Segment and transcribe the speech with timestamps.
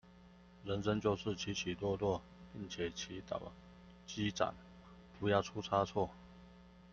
[0.63, 3.39] 人生就是起起落落，並且祈禱
[4.07, 4.55] 機長
[5.19, 6.09] 不要出差錯